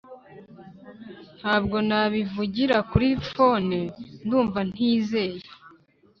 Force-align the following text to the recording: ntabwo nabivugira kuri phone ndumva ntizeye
ntabwo 1.39 1.77
nabivugira 1.87 2.77
kuri 2.91 3.07
phone 3.31 3.79
ndumva 4.25 4.59
ntizeye 4.69 5.41